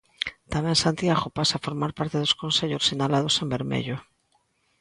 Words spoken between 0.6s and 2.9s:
Santiago pasa a formar parte dos concellos